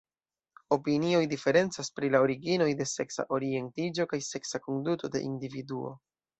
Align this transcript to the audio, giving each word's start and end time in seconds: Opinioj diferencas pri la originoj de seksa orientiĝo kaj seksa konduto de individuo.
Opinioj 0.75 1.19
diferencas 1.33 1.91
pri 1.99 2.09
la 2.15 2.23
originoj 2.29 2.69
de 2.81 2.89
seksa 2.93 3.27
orientiĝo 3.39 4.09
kaj 4.15 4.23
seksa 4.33 4.65
konduto 4.67 5.15
de 5.19 5.27
individuo. 5.31 5.97